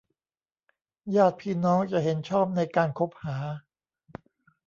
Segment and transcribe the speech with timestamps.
[1.15, 3.37] ญาติพี่น้องจะเห็นชอบในการคบหา